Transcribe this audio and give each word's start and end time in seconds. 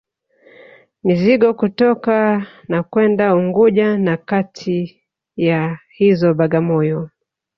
Mizigo 1.03 1.49
kutoka 1.61 2.45
na 2.67 2.83
kwenda 2.83 3.35
Unguja 3.35 3.97
na 3.97 4.17
kati 4.17 5.01
ya 5.37 5.77
hizo 5.95 6.33
Bagamoyo 6.33 7.09